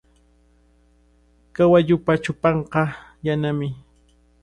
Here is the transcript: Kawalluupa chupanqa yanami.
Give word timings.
Kawalluupa 1.55 2.13
chupanqa 2.23 2.83
yanami. 3.25 3.67